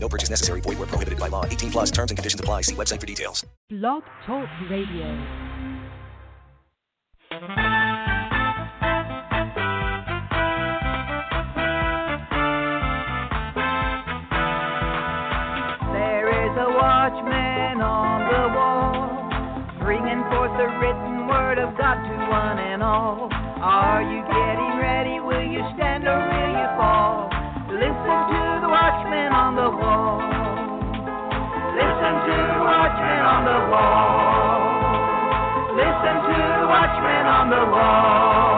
[0.00, 0.60] No purchase necessary.
[0.60, 1.44] Void where prohibited by law.
[1.44, 2.62] 18 plus terms and conditions apply.
[2.62, 3.44] See website for details.
[3.68, 5.06] Blog Talk Radio.
[15.92, 19.10] There is a watchman on the wall,
[19.84, 23.28] bringing forth the written word of God to one and all.
[23.32, 25.20] Are you getting ready?
[25.20, 27.28] Will you stand or will you fall?
[27.68, 28.37] Listen to
[29.18, 30.20] watchman on the wall.
[31.74, 34.60] Listen to the watchman on the wall.
[35.74, 38.57] Listen to the watchman on the wall.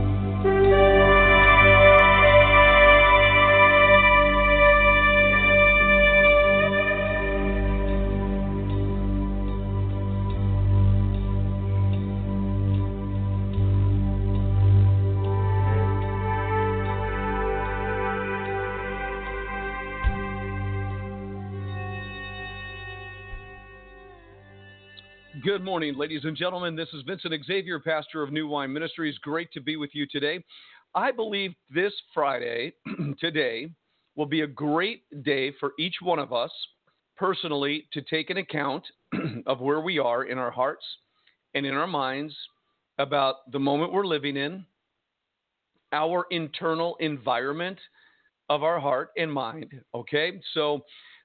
[25.81, 26.75] Morning, ladies and gentlemen.
[26.75, 29.17] This is Vincent Xavier, pastor of New Wine Ministries.
[29.17, 30.43] Great to be with you today.
[30.93, 32.73] I believe this Friday,
[33.19, 33.67] today,
[34.15, 36.51] will be a great day for each one of us
[37.17, 38.83] personally to take an account
[39.47, 40.85] of where we are in our hearts
[41.55, 42.35] and in our minds
[42.99, 44.63] about the moment we're living in,
[45.93, 47.79] our internal environment
[48.49, 49.73] of our heart and mind.
[49.95, 50.81] Okay, so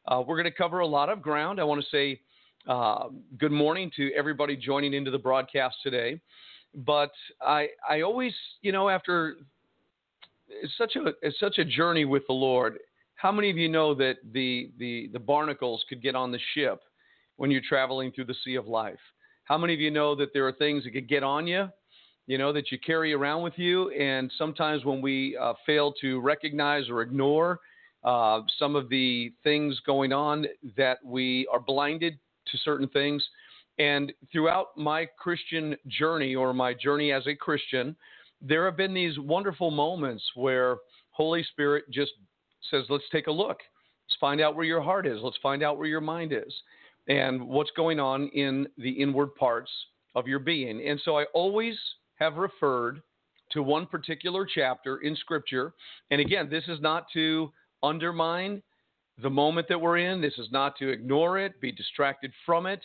[0.08, 1.60] uh, we're going to cover a lot of ground.
[1.60, 2.22] I want to say
[2.66, 6.20] uh, good morning to everybody joining into the broadcast today.
[6.74, 9.36] But I, I always, you know, after
[10.76, 12.78] such a such a journey with the Lord.
[13.14, 16.80] How many of you know that the the the barnacles could get on the ship
[17.36, 18.98] when you're traveling through the sea of life?
[19.44, 21.68] How many of you know that there are things that could get on you,
[22.26, 26.20] you know, that you carry around with you, and sometimes when we uh, fail to
[26.20, 27.60] recognize or ignore
[28.04, 32.18] uh, some of the things going on, that we are blinded
[32.50, 33.24] to certain things.
[33.78, 37.94] And throughout my Christian journey or my journey as a Christian,
[38.40, 40.76] there have been these wonderful moments where
[41.10, 42.12] Holy Spirit just
[42.70, 43.58] says, let's take a look.
[44.08, 45.18] Let's find out where your heart is.
[45.22, 46.54] Let's find out where your mind is
[47.08, 49.70] and what's going on in the inward parts
[50.14, 50.88] of your being.
[50.88, 51.76] And so I always
[52.16, 53.02] have referred
[53.52, 55.74] to one particular chapter in Scripture.
[56.10, 57.52] And again, this is not to
[57.82, 58.62] undermine
[59.22, 60.20] the moment that we're in.
[60.20, 62.80] This is not to ignore it, be distracted from it.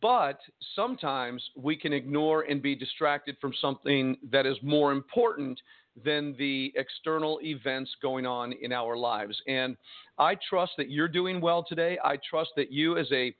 [0.00, 0.38] But
[0.74, 5.60] sometimes we can ignore and be distracted from something that is more important
[6.04, 9.40] than the external events going on in our lives.
[9.46, 9.76] And
[10.18, 11.98] I trust that you're doing well today.
[12.02, 13.34] I trust that you, as a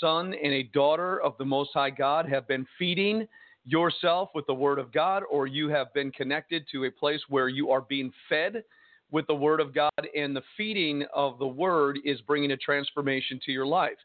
[0.00, 3.26] son and a daughter of the Most High God, have been feeding
[3.64, 7.48] yourself with the Word of God, or you have been connected to a place where
[7.48, 8.62] you are being fed
[9.10, 13.40] with the Word of God, and the feeding of the Word is bringing a transformation
[13.46, 13.96] to your life.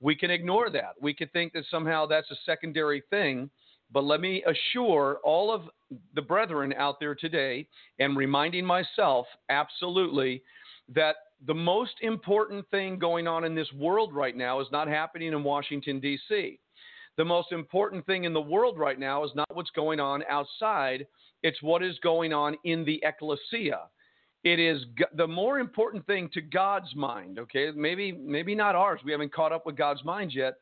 [0.00, 0.94] We can ignore that.
[1.00, 3.50] We could think that somehow that's a secondary thing.
[3.92, 5.62] But let me assure all of
[6.14, 7.68] the brethren out there today
[7.98, 10.42] and reminding myself absolutely
[10.94, 11.16] that
[11.46, 15.44] the most important thing going on in this world right now is not happening in
[15.44, 16.58] Washington, D.C.
[17.16, 21.06] The most important thing in the world right now is not what's going on outside,
[21.42, 23.80] it's what is going on in the ecclesia
[24.44, 24.84] It is
[25.16, 27.70] the more important thing to God's mind, okay?
[27.74, 29.00] Maybe maybe not ours.
[29.04, 30.54] We haven't caught up with God's mind yet.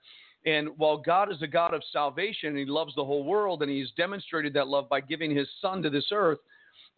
[0.45, 3.71] And while God is a God of salvation and he loves the whole world and
[3.71, 6.39] he's demonstrated that love by giving his son to this earth,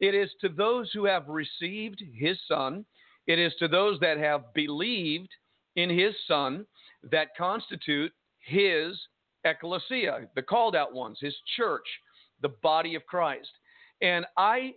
[0.00, 2.84] it is to those who have received his son,
[3.26, 5.28] it is to those that have believed
[5.76, 6.66] in his son
[7.10, 8.98] that constitute his
[9.44, 11.86] ecclesia, the called out ones, his church,
[12.42, 13.50] the body of Christ.
[14.00, 14.74] And I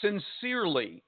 [0.00, 1.02] sincerely,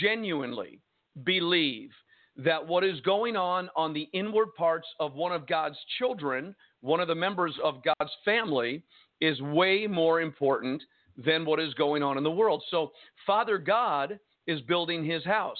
[0.00, 0.80] genuinely
[1.24, 1.90] believe
[2.36, 7.00] that what is going on on the inward parts of one of God's children, one
[7.00, 8.82] of the members of God's family,
[9.20, 10.82] is way more important
[11.16, 12.62] than what is going on in the world.
[12.70, 12.92] So,
[13.26, 15.58] Father God is building his house.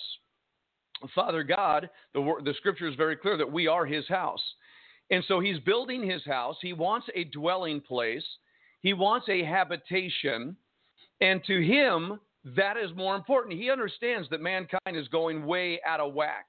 [1.14, 4.42] Father God, the, the scripture is very clear that we are his house.
[5.10, 6.56] And so he's building his house.
[6.62, 8.24] He wants a dwelling place,
[8.80, 10.56] he wants a habitation.
[11.20, 13.58] And to him, that is more important.
[13.58, 16.46] He understands that mankind is going way out of whack.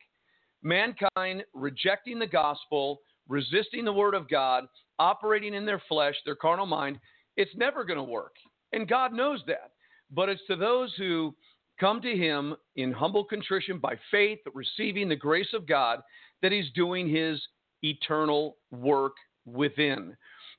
[0.63, 4.65] Mankind rejecting the gospel, resisting the word of God,
[4.99, 6.99] operating in their flesh, their carnal mind,
[7.37, 8.35] it's never going to work.
[8.71, 9.71] And God knows that.
[10.11, 11.35] But it's to those who
[11.79, 15.99] come to Him in humble contrition by faith, receiving the grace of God,
[16.41, 17.41] that He's doing His
[17.81, 19.13] eternal work
[19.45, 20.15] within.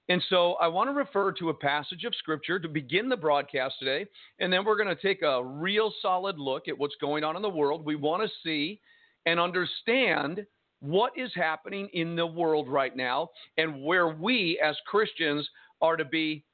[0.09, 3.77] And so I want to refer to a passage of Scripture to begin the broadcast
[3.79, 4.07] today,
[4.39, 7.43] and then we're going to take a real solid look at what's going on in
[7.43, 7.85] the world.
[7.85, 8.81] We want to see
[9.25, 10.45] and understand
[10.81, 15.49] what is happening in the world right now and where we as Christians
[15.81, 16.45] are to be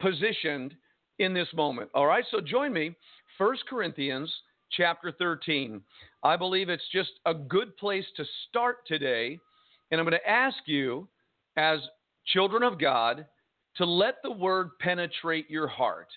[0.00, 0.74] positioned
[1.18, 1.90] in this moment.
[1.94, 2.94] All right, so join me,
[3.38, 4.30] 1 Corinthians
[4.72, 5.80] chapter 13.
[6.22, 9.38] I believe it's just a good place to start today.
[9.90, 11.08] And I'm going to ask you,
[11.56, 11.80] as
[12.32, 13.26] children of God,
[13.76, 16.08] to let the word penetrate your heart.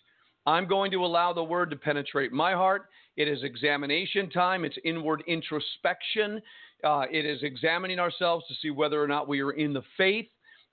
[0.46, 2.88] I'm going to allow the word to penetrate my heart.
[3.16, 6.42] It is examination time, it's inward introspection.
[6.84, 10.28] Uh, it is examining ourselves to see whether or not we are in the faith.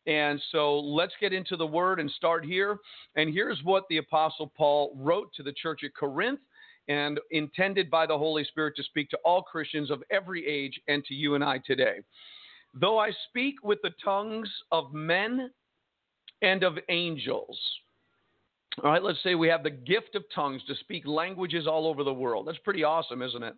[0.07, 2.79] And so let's get into the word and start here.
[3.15, 6.41] And here's what the Apostle Paul wrote to the church at Corinth
[6.89, 11.05] and intended by the Holy Spirit to speak to all Christians of every age and
[11.05, 11.99] to you and I today.
[12.75, 15.51] Though I speak with the tongues of men
[16.43, 17.59] and of angels.
[18.83, 22.05] All right, let's say we have the gift of tongues to speak languages all over
[22.05, 22.47] the world.
[22.47, 23.55] That's pretty awesome, isn't it?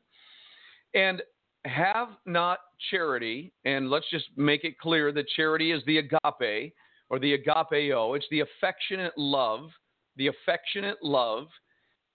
[0.94, 1.23] And
[1.64, 2.59] have not
[2.91, 6.75] charity, and let's just make it clear that charity is the agape
[7.09, 8.17] or the agapeo.
[8.17, 9.70] It's the affectionate love,
[10.17, 11.47] the affectionate love.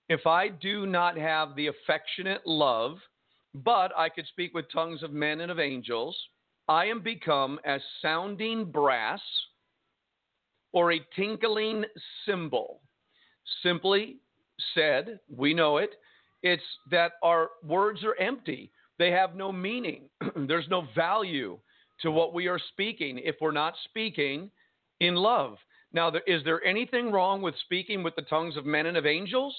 [0.10, 2.98] If I do not have the affectionate love,
[3.54, 6.18] but I could speak with tongues of men and of angels,
[6.68, 9.22] I am become as sounding brass
[10.74, 11.86] or a tinkling
[12.26, 12.82] cymbal.
[13.64, 14.18] Simply
[14.74, 15.92] said, we know it,
[16.44, 18.72] it's that our words are empty.
[19.00, 20.10] They have no meaning.
[20.36, 21.58] There's no value
[22.02, 24.52] to what we are speaking if we're not speaking
[25.00, 25.58] in love.
[25.94, 29.56] Now, is there anything wrong with speaking with the tongues of men and of angels?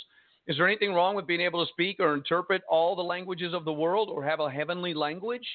[0.46, 3.64] Is there anything wrong with being able to speak or interpret all the languages of
[3.64, 5.46] the world or have a heavenly language?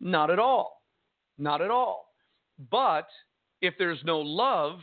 [0.00, 0.77] Not at all.
[1.38, 2.12] Not at all.
[2.70, 3.08] But
[3.62, 4.80] if there's no love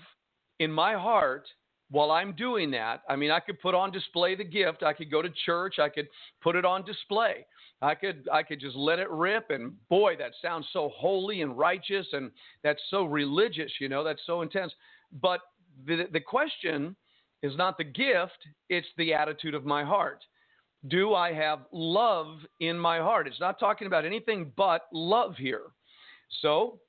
[0.59, 1.45] in my heart,
[1.91, 4.83] while I'm doing that, I mean, I could put on display the gift.
[4.83, 5.75] I could go to church.
[5.79, 6.07] I could
[6.41, 7.45] put it on display.
[7.81, 11.57] I could I could just let it rip and boy that sounds so holy and
[11.57, 12.31] righteous and
[12.63, 14.73] that's so religious, you know, that's so intense.
[15.21, 15.41] But
[15.85, 16.95] the the question
[17.43, 18.39] is not the gift,
[18.69, 20.23] it's the attitude of my heart.
[20.87, 23.27] Do I have love in my heart?
[23.27, 25.63] It's not talking about anything but love here.
[26.41, 26.79] So,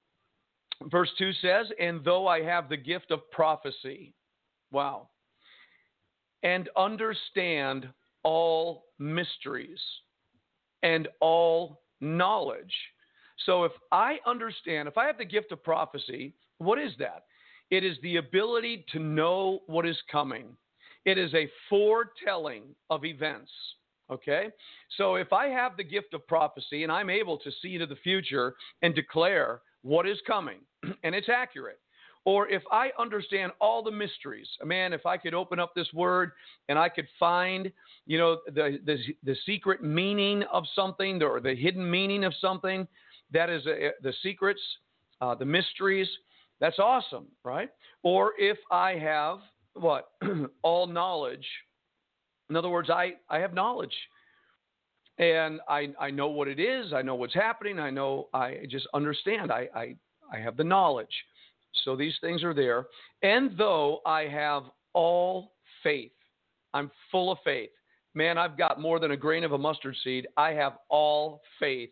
[0.83, 4.15] verse 2 says, "And though I have the gift of prophecy."
[4.71, 5.11] Wow.
[6.43, 9.81] And understand all mysteries
[10.83, 12.75] and all knowledge.
[13.45, 17.27] So if I understand, if I have the gift of prophecy, what is that?
[17.71, 20.57] It is the ability to know what is coming.
[21.05, 23.51] It is a foretelling of events.
[24.11, 24.49] Okay?
[24.97, 27.97] So if I have the gift of prophecy and I'm able to see into the
[27.97, 30.59] future and declare what is coming,
[31.03, 31.81] and it's accurate,
[32.27, 36.33] or if I understand all the mysteries, man, if I could open up this word
[36.69, 37.71] and I could find,
[38.05, 42.87] you know, the the, the secret meaning of something or the hidden meaning of something,
[43.33, 44.61] that is a, the secrets,
[45.21, 46.09] uh, the mysteries.
[46.59, 47.71] That's awesome, right?
[48.03, 49.39] Or if I have
[49.75, 50.09] what
[50.63, 51.47] all knowledge,
[52.51, 53.95] in other words, I I have knowledge
[55.19, 56.93] and I, I know what it is.
[56.93, 57.79] I know what's happening.
[57.79, 59.51] I know I just understand.
[59.51, 59.97] I, I,
[60.33, 61.09] I have the knowledge.
[61.85, 62.87] So these things are there.
[63.23, 66.13] And though I have all faith,
[66.75, 67.71] I'm full of faith,
[68.15, 70.27] man, I've got more than a grain of a mustard seed.
[70.37, 71.91] I have all faith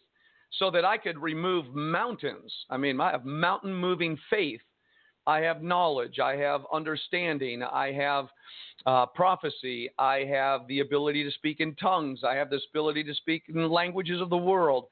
[0.59, 2.53] so that I could remove mountains.
[2.69, 4.61] I mean, I have mountain moving faith.
[5.27, 6.19] I have knowledge.
[6.19, 7.63] I have understanding.
[7.63, 8.29] I have
[8.87, 9.91] uh, prophecy.
[9.99, 12.21] I have the ability to speak in tongues.
[12.25, 14.87] I have this ability to speak in languages of the world.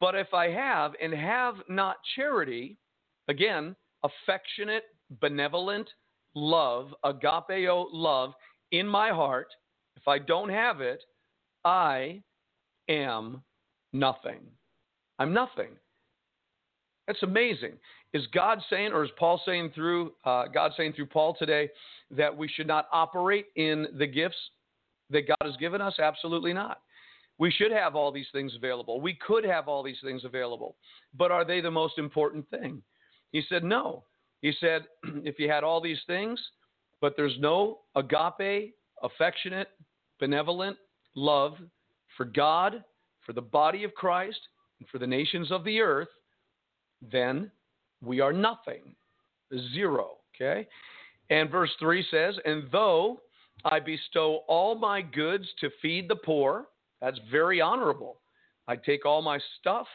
[0.00, 2.76] But if I have and have not charity,
[3.28, 4.84] again, affectionate,
[5.20, 5.88] benevolent
[6.34, 8.32] love, agapeo love
[8.72, 9.48] in my heart,
[9.96, 11.02] if I don't have it,
[11.64, 12.22] I
[12.88, 13.42] am
[13.92, 14.40] nothing.
[15.18, 15.76] I'm nothing.
[17.06, 17.74] That's amazing.
[18.12, 21.70] Is God saying, or is Paul saying through uh, God saying through Paul today
[22.10, 24.36] that we should not operate in the gifts
[25.10, 25.94] that God has given us?
[25.98, 26.80] Absolutely not.
[27.38, 29.00] We should have all these things available.
[29.00, 30.76] We could have all these things available,
[31.16, 32.82] but are they the most important thing?
[33.32, 34.04] He said, no.
[34.42, 34.82] He said,
[35.24, 36.38] if you had all these things,
[37.00, 39.68] but there's no agape, affectionate,
[40.20, 40.76] benevolent
[41.14, 41.54] love
[42.16, 42.84] for God,
[43.24, 44.38] for the body of Christ,
[44.78, 46.08] and for the nations of the earth,
[47.10, 47.50] then
[48.04, 48.82] we are nothing.
[49.72, 50.16] Zero.
[50.34, 50.66] Okay?
[51.30, 53.20] And verse 3 says, And though
[53.64, 56.66] I bestow all my goods to feed the poor,
[57.00, 58.18] that's very honorable.
[58.68, 59.86] I take all my stuff,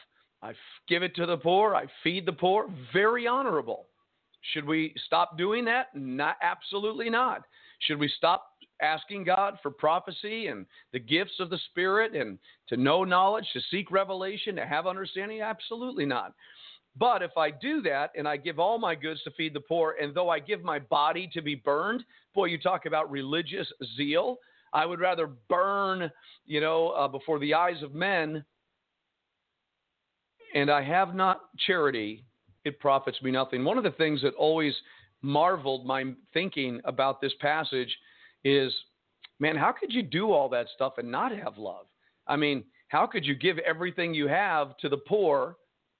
[0.42, 0.52] I
[0.88, 3.86] give it to the poor, I feed the poor, very honorable.
[4.52, 5.88] Should we stop doing that?
[5.94, 7.42] Not absolutely not.
[7.80, 12.38] Should we stop asking God for prophecy and the gifts of the Spirit and
[12.68, 15.40] to know knowledge, to seek revelation, to have understanding?
[15.40, 16.34] Absolutely not.
[16.98, 19.96] But if I do that and I give all my goods to feed the poor,
[20.00, 24.38] and though I give my body to be burned, boy, you talk about religious zeal.
[24.72, 26.10] I would rather burn,
[26.46, 28.44] you know, uh, before the eyes of men,
[30.54, 32.24] and I have not charity,
[32.64, 33.64] it profits me nothing.
[33.64, 34.74] One of the things that always
[35.22, 37.94] marveled my thinking about this passage
[38.44, 38.72] is,
[39.40, 41.86] man, how could you do all that stuff and not have love?
[42.26, 45.56] I mean, how could you give everything you have to the poor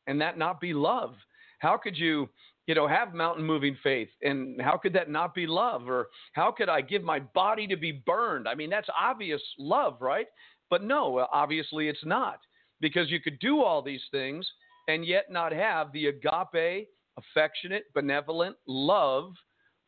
[0.09, 1.15] and that not be love?
[1.61, 2.29] How could you,
[2.67, 5.89] you know, have mountain moving faith and how could that not be love?
[5.89, 8.49] Or how could I give my body to be burned?
[8.49, 10.27] I mean, that's obvious love, right?
[10.71, 12.41] But no, uh, obviously it's not
[12.81, 14.49] because you could do all these things
[14.89, 19.33] and yet not have the agape, affectionate, benevolent love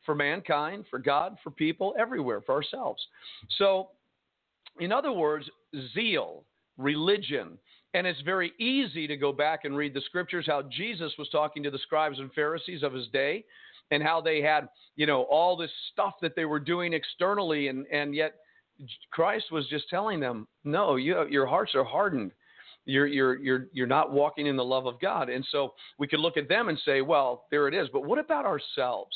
[0.05, 3.01] for mankind, for God, for people, everywhere, for ourselves.
[3.57, 3.89] So,
[4.79, 5.49] in other words,
[5.93, 6.43] zeal,
[6.77, 7.57] religion,
[7.93, 11.63] and it's very easy to go back and read the scriptures how Jesus was talking
[11.63, 13.43] to the scribes and Pharisees of his day
[13.91, 17.85] and how they had, you know, all this stuff that they were doing externally and
[17.91, 18.35] and yet
[19.11, 22.31] Christ was just telling them, "No, you your hearts are hardened.
[22.85, 26.19] You're you're you're you're not walking in the love of God." And so we could
[26.19, 29.15] look at them and say, "Well, there it is." But what about ourselves?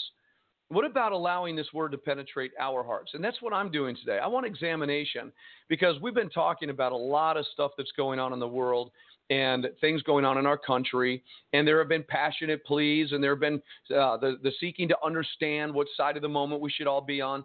[0.69, 3.11] What about allowing this word to penetrate our hearts?
[3.13, 4.17] And that's what I'm doing today.
[4.17, 5.31] I want examination
[5.69, 8.91] because we've been talking about a lot of stuff that's going on in the world
[9.29, 11.23] and things going on in our country.
[11.53, 13.61] And there have been passionate pleas and there have been
[13.95, 17.21] uh, the, the seeking to understand what side of the moment we should all be
[17.21, 17.43] on.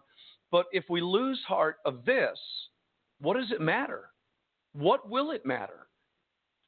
[0.51, 2.39] But if we lose heart of this,
[3.21, 4.11] what does it matter?
[4.73, 5.87] What will it matter?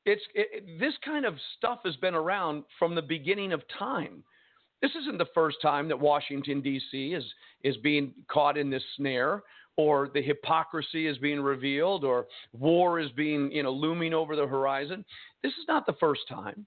[0.04, 4.23] It's it, this kind of stuff has been around from the beginning of time.
[4.83, 7.15] This isn't the first time that Washington, D.C.
[7.15, 7.25] is,
[7.62, 9.45] is being caught in this snare,
[9.77, 14.47] or the hypocrisy is being revealed, or war is being, you know, looming over the
[14.47, 15.05] horizon.
[15.43, 16.67] This is not the first time.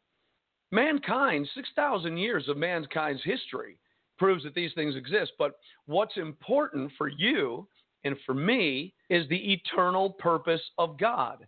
[0.72, 3.78] Mankind, 6,000 years of mankind's history
[4.18, 5.34] proves that these things exist.
[5.38, 7.68] But what's important for you
[8.06, 11.46] and for me is the eternal purpose of God.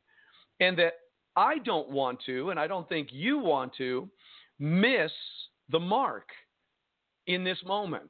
[0.59, 0.93] And that
[1.35, 4.09] I don't want to, and I don't think you want to,
[4.59, 5.11] miss
[5.69, 6.27] the mark
[7.27, 8.09] in this moment.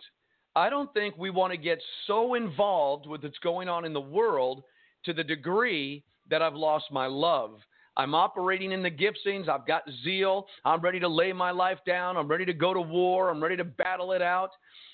[0.55, 4.01] I don't think we want to get so involved with what's going on in the
[4.01, 4.63] world
[5.05, 7.59] to the degree that I've lost my love.
[7.95, 9.49] I'm operating in the giftings.
[9.49, 10.45] I've got zeal.
[10.65, 12.15] I'm ready to lay my life down.
[12.15, 13.29] I'm ready to go to war.
[13.29, 14.51] I'm ready to battle it out.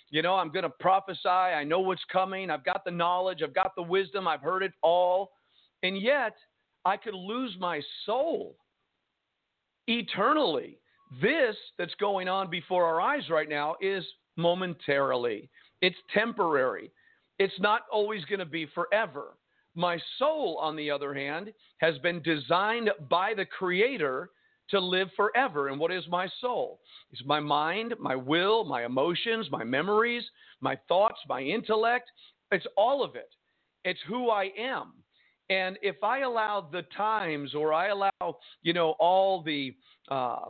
[0.10, 1.28] You know, I'm going to prophesy.
[1.28, 2.50] I know what's coming.
[2.50, 3.42] I've got the knowledge.
[3.44, 4.28] I've got the wisdom.
[4.28, 5.32] I've heard it all.
[5.82, 6.36] And yet,
[6.86, 8.56] I could lose my soul
[9.88, 10.78] eternally
[11.22, 14.04] this that's going on before our eyes right now is
[14.36, 15.50] momentarily,
[15.82, 16.92] it's temporary.
[17.40, 19.38] It's not always going to be forever.
[19.76, 24.30] My soul, on the other hand, has been designed by the Creator
[24.70, 25.70] to live forever.
[25.70, 26.80] And what is my soul?
[27.12, 30.24] It's my mind, my will, my emotions, my memories,
[30.62, 32.10] my thoughts, my intellect.
[32.52, 33.30] It's all of it.
[33.84, 34.94] It's who I am.
[35.50, 39.76] And if I allow the times or I allow, you know, all the
[40.10, 40.46] uh,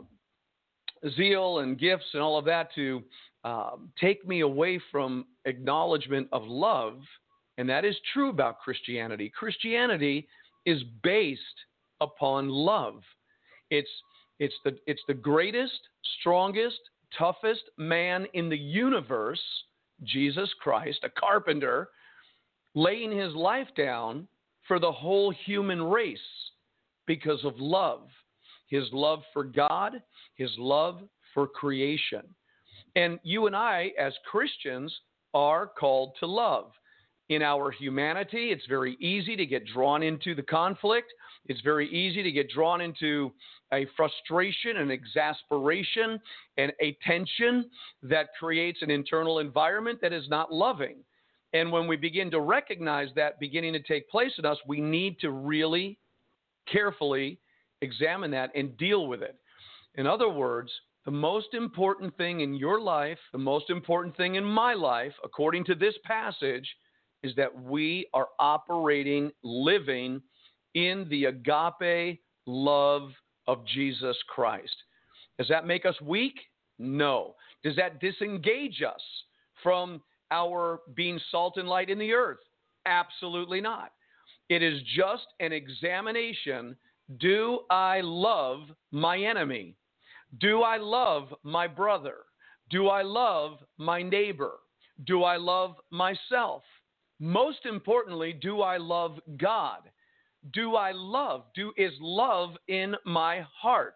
[1.10, 3.02] zeal and gifts and all of that to
[3.44, 7.00] um, take me away from acknowledgement of love,
[7.58, 9.30] And that is true about Christianity.
[9.36, 10.26] Christianity
[10.66, 11.42] is based
[12.00, 13.02] upon love.
[13.70, 13.88] It's,
[14.38, 15.78] it's, the, it's the greatest,
[16.20, 16.80] strongest,
[17.16, 19.42] toughest man in the universe,
[20.02, 21.90] Jesus Christ, a carpenter,
[22.74, 24.26] laying his life down
[24.66, 26.18] for the whole human race
[27.06, 28.08] because of love
[28.74, 30.02] his love for God,
[30.34, 31.00] his love
[31.32, 32.22] for creation.
[32.96, 34.92] And you and I, as Christians,
[35.32, 36.72] are called to love.
[37.28, 41.12] In our humanity, it's very easy to get drawn into the conflict.
[41.46, 43.32] It's very easy to get drawn into
[43.72, 46.18] a frustration, an exasperation,
[46.58, 47.70] and a tension
[48.02, 50.96] that creates an internal environment that is not loving.
[51.52, 55.20] And when we begin to recognize that beginning to take place in us, we need
[55.20, 55.96] to really
[56.70, 57.38] carefully
[57.80, 59.36] examine that and deal with it.
[59.96, 60.70] In other words,
[61.04, 65.64] the most important thing in your life, the most important thing in my life, according
[65.66, 66.68] to this passage,
[67.22, 70.20] is that we are operating, living
[70.74, 73.10] in the agape love
[73.46, 74.74] of Jesus Christ.
[75.38, 76.34] Does that make us weak?
[76.78, 77.34] No.
[77.62, 79.00] Does that disengage us
[79.62, 82.38] from our being salt and light in the earth?
[82.86, 83.92] Absolutely not.
[84.48, 86.76] It is just an examination
[87.18, 89.76] do I love my enemy?
[90.40, 92.16] Do I love my brother?
[92.70, 94.52] Do I love my neighbor?
[95.06, 96.62] Do I love myself?
[97.20, 99.80] Most importantly, do I love God?
[100.52, 101.44] Do I love?
[101.54, 103.94] Do is love in my heart?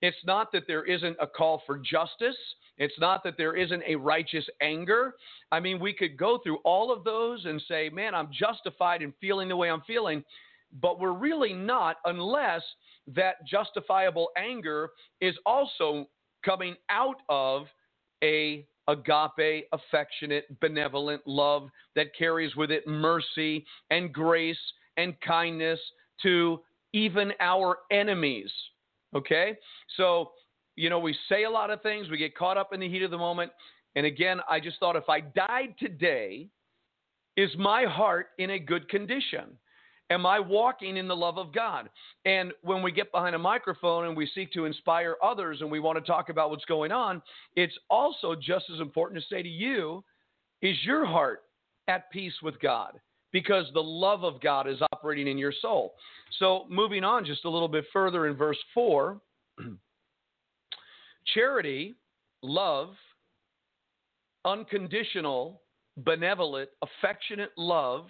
[0.00, 2.36] It's not that there isn't a call for justice.
[2.78, 5.14] It's not that there isn't a righteous anger.
[5.52, 9.12] I mean, we could go through all of those and say, man, I'm justified in
[9.20, 10.24] feeling the way I'm feeling
[10.80, 12.62] but we're really not unless
[13.14, 16.06] that justifiable anger is also
[16.44, 17.66] coming out of
[18.22, 24.58] a agape, affectionate, benevolent love that carries with it mercy and grace
[24.96, 25.78] and kindness
[26.22, 26.60] to
[26.92, 28.50] even our enemies.
[29.14, 29.56] Okay?
[29.96, 30.32] So,
[30.76, 33.02] you know, we say a lot of things, we get caught up in the heat
[33.02, 33.52] of the moment.
[33.94, 36.48] And again, I just thought if I died today,
[37.36, 39.58] is my heart in a good condition?
[40.12, 41.88] Am I walking in the love of God?
[42.26, 45.80] And when we get behind a microphone and we seek to inspire others and we
[45.80, 47.22] want to talk about what's going on,
[47.56, 50.04] it's also just as important to say to you,
[50.60, 51.44] is your heart
[51.88, 53.00] at peace with God?
[53.32, 55.94] Because the love of God is operating in your soul.
[56.38, 59.18] So, moving on just a little bit further in verse 4
[61.34, 61.94] charity,
[62.42, 62.90] love,
[64.44, 65.62] unconditional,
[65.96, 68.08] benevolent, affectionate love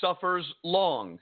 [0.00, 1.18] suffers long.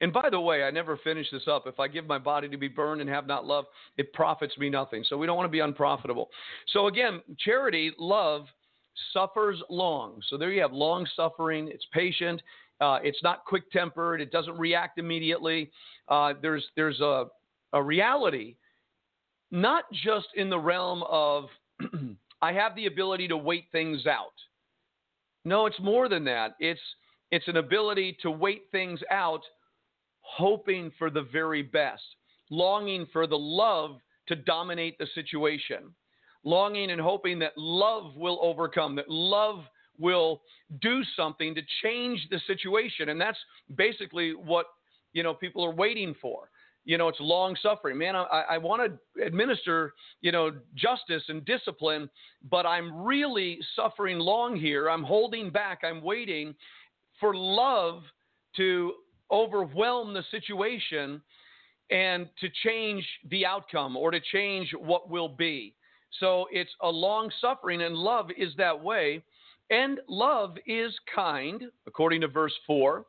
[0.00, 1.66] And by the way, I never finish this up.
[1.66, 3.64] If I give my body to be burned and have not love,
[3.96, 5.04] it profits me nothing.
[5.08, 6.30] So we don't want to be unprofitable.
[6.68, 8.46] So again, charity, love,
[9.12, 10.20] suffers long.
[10.28, 11.68] So there you have long suffering.
[11.72, 12.40] It's patient.
[12.80, 14.20] Uh, it's not quick tempered.
[14.20, 15.70] It doesn't react immediately.
[16.08, 17.26] Uh, there's there's a
[17.72, 18.56] a reality,
[19.50, 21.46] not just in the realm of
[22.42, 24.32] I have the ability to wait things out.
[25.44, 26.54] No, it's more than that.
[26.60, 26.80] It's
[27.30, 29.42] it's an ability to wait things out
[30.36, 32.02] hoping for the very best,
[32.50, 35.94] longing for the love to dominate the situation,
[36.44, 39.64] longing and hoping that love will overcome, that love
[39.98, 40.42] will
[40.80, 43.08] do something to change the situation.
[43.08, 43.38] And that's
[43.76, 44.66] basically what,
[45.12, 46.50] you know, people are waiting for.
[46.84, 47.98] You know, it's long suffering.
[47.98, 52.08] Man, I, I want to administer, you know, justice and discipline,
[52.48, 54.88] but I'm really suffering long here.
[54.88, 55.80] I'm holding back.
[55.84, 56.54] I'm waiting
[57.20, 58.02] for love
[58.56, 58.94] to
[59.30, 61.20] overwhelm the situation
[61.90, 65.74] and to change the outcome or to change what will be.
[66.20, 69.22] So it's a long suffering, and love is that way.
[69.70, 73.04] And love is kind, according to verse 4,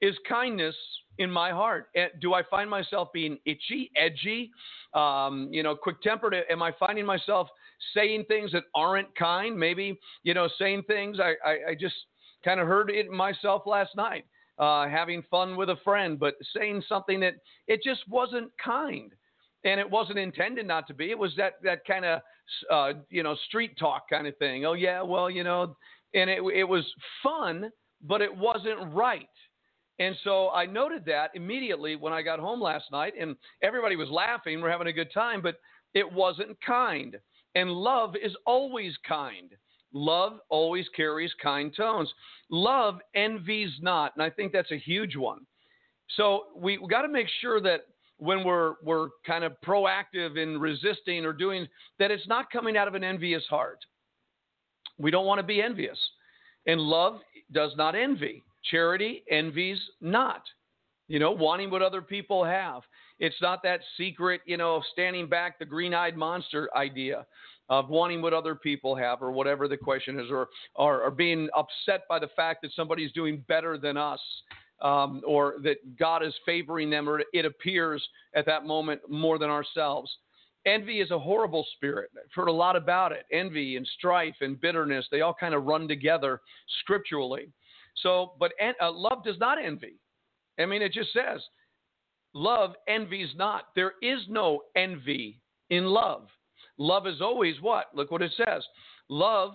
[0.00, 0.74] is kindness
[1.18, 1.88] in my heart.
[2.20, 4.50] Do I find myself being itchy, edgy,
[4.94, 6.34] um, you know, quick tempered?
[6.50, 7.48] Am I finding myself
[7.94, 9.56] saying things that aren't kind?
[9.56, 11.94] Maybe, you know, saying things I, I, I just
[12.44, 14.24] kind of heard it myself last night
[14.62, 17.34] uh, having fun with a friend, but saying something that
[17.66, 19.10] it just wasn't kind,
[19.64, 21.10] and it wasn't intended not to be.
[21.10, 22.20] It was that that kind of
[22.70, 24.64] uh, you know street talk kind of thing.
[24.64, 25.76] Oh yeah, well you know,
[26.14, 26.84] and it it was
[27.24, 27.72] fun,
[28.02, 29.26] but it wasn't right.
[29.98, 34.10] And so I noted that immediately when I got home last night, and everybody was
[34.10, 34.60] laughing.
[34.60, 35.56] We're having a good time, but
[35.92, 37.18] it wasn't kind.
[37.56, 39.50] And love is always kind.
[39.92, 42.12] Love always carries kind tones.
[42.50, 45.46] Love envies not, and I think that's a huge one.
[46.16, 47.82] So we, we got to make sure that
[48.18, 51.66] when we're we're kind of proactive in resisting or doing
[51.98, 53.78] that, it's not coming out of an envious heart.
[54.98, 55.98] We don't want to be envious.
[56.66, 57.20] And love
[57.52, 58.44] does not envy.
[58.70, 60.42] Charity envies not.
[61.08, 62.82] You know, wanting what other people have.
[63.22, 67.24] It's not that secret, you know, standing back, the green eyed monster idea
[67.68, 71.48] of wanting what other people have or whatever the question is, or, or, or being
[71.56, 74.20] upset by the fact that somebody's doing better than us.
[74.80, 78.02] Um, or that God is favoring them, or it appears
[78.34, 80.10] at that moment more than ourselves.
[80.66, 82.10] Envy is a horrible spirit.
[82.16, 83.24] I've heard a lot about it.
[83.30, 86.40] Envy and strife and bitterness, they all kind of run together
[86.80, 87.46] scripturally.
[88.02, 89.94] So, but uh, love does not envy.
[90.58, 91.40] I mean, it just says,
[92.34, 93.68] love envies not.
[93.74, 95.40] There is no envy
[95.70, 96.28] in love.
[96.78, 97.86] Love is always what?
[97.94, 98.62] Look what it says.
[99.08, 99.54] Love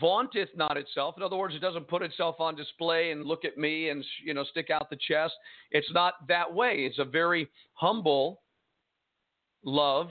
[0.00, 1.16] vaunteth not itself.
[1.16, 4.34] In other words, it doesn't put itself on display and look at me and you
[4.34, 5.34] know stick out the chest.
[5.70, 6.84] It's not that way.
[6.86, 8.42] It's a very humble
[9.64, 10.10] love.